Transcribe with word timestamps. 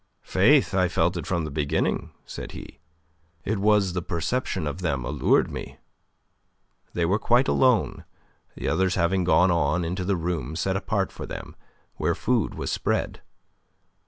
"Faith, 0.23 0.73
I 0.73 0.87
felt 0.87 1.15
it 1.15 1.27
from 1.27 1.45
the 1.45 1.51
beginning," 1.51 2.09
said 2.25 2.53
he. 2.53 2.79
"It 3.45 3.59
was 3.59 3.93
the 3.93 4.01
perception 4.01 4.65
of 4.65 4.81
them 4.81 5.05
allured 5.05 5.51
me." 5.51 5.77
They 6.93 7.05
were 7.05 7.19
quite 7.19 7.47
alone, 7.47 8.03
the 8.55 8.67
others 8.67 8.95
having 8.95 9.23
gone 9.23 9.51
on 9.51 9.85
into 9.85 10.03
the 10.03 10.15
room 10.17 10.55
set 10.55 10.75
apart 10.75 11.11
for 11.11 11.27
them, 11.27 11.55
where 11.97 12.15
food 12.15 12.55
was 12.55 12.71
spread. 12.71 13.21